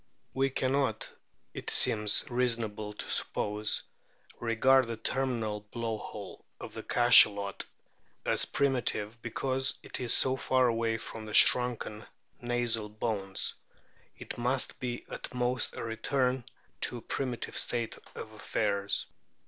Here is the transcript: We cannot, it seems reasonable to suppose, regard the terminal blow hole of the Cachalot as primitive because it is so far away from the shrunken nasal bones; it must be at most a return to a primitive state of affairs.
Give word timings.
We 0.33 0.49
cannot, 0.49 1.13
it 1.53 1.69
seems 1.69 2.25
reasonable 2.27 2.93
to 2.93 3.07
suppose, 3.11 3.83
regard 4.39 4.87
the 4.87 4.97
terminal 4.97 5.59
blow 5.59 5.99
hole 5.99 6.43
of 6.59 6.73
the 6.73 6.81
Cachalot 6.81 7.65
as 8.25 8.45
primitive 8.45 9.21
because 9.21 9.75
it 9.83 9.99
is 9.99 10.11
so 10.11 10.35
far 10.37 10.67
away 10.67 10.97
from 10.97 11.27
the 11.27 11.35
shrunken 11.35 12.03
nasal 12.41 12.89
bones; 12.89 13.53
it 14.17 14.39
must 14.39 14.79
be 14.79 15.05
at 15.07 15.35
most 15.35 15.75
a 15.75 15.83
return 15.83 16.45
to 16.81 16.97
a 16.97 17.01
primitive 17.03 17.55
state 17.55 17.95
of 18.15 18.31
affairs. 18.31 19.05